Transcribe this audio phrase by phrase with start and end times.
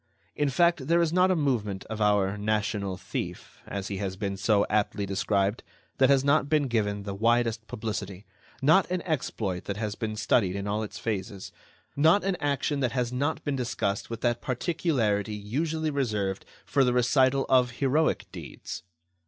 [0.35, 4.35] In fact, there is not a movement of our "national thief," as he has been
[4.35, 5.61] so aptly described,
[5.99, 8.25] that has not been given the widest publicity,
[8.63, 11.51] not an exploit that has not been studied in all its phases,
[11.95, 16.93] not an action that has not been discussed with that particularity usually reserved for the
[16.93, 18.81] recital of heroic deeds.